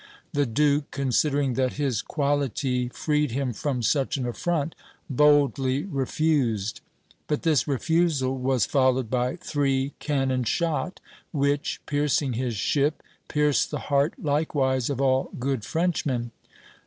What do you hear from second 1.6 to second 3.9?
his quality freed him from